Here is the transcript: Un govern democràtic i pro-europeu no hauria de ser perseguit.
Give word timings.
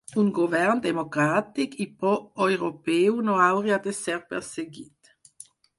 Un 0.19 0.29
govern 0.35 0.79
democràtic 0.85 1.77
i 1.85 1.87
pro-europeu 2.01 3.23
no 3.29 3.39
hauria 3.51 3.81
de 3.89 3.97
ser 4.03 4.21
perseguit. 4.35 5.17